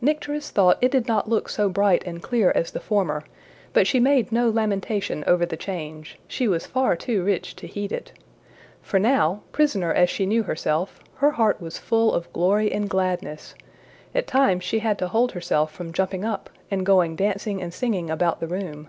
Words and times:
Nycteris 0.00 0.48
thought 0.50 0.78
it 0.80 0.90
did 0.90 1.06
not 1.08 1.28
look 1.28 1.46
so 1.46 1.68
bright 1.68 2.02
and 2.06 2.22
clear 2.22 2.52
as 2.54 2.70
the 2.70 2.80
former, 2.80 3.22
but 3.74 3.86
she 3.86 4.00
made 4.00 4.32
no 4.32 4.48
lamentation 4.48 5.22
over 5.26 5.44
the 5.44 5.58
change; 5.58 6.18
she 6.26 6.48
was 6.48 6.64
far 6.64 6.96
too 6.96 7.22
rich 7.22 7.54
to 7.56 7.66
heed 7.66 7.92
it. 7.92 8.10
For 8.80 8.98
now, 8.98 9.42
prisoner 9.52 9.92
as 9.92 10.08
she 10.08 10.24
knew 10.24 10.42
herself, 10.44 11.00
her 11.16 11.32
heart 11.32 11.60
was 11.60 11.76
full 11.76 12.14
of 12.14 12.32
glory 12.32 12.72
and 12.72 12.88
gladness; 12.88 13.54
at 14.14 14.26
times 14.26 14.64
she 14.64 14.78
had 14.78 14.98
to 15.00 15.08
hold 15.08 15.32
herself 15.32 15.70
from 15.70 15.92
jumping 15.92 16.24
up, 16.24 16.48
and 16.70 16.86
going 16.86 17.14
dancing 17.14 17.60
and 17.60 17.74
singing 17.74 18.08
about 18.08 18.40
the 18.40 18.48
room. 18.48 18.88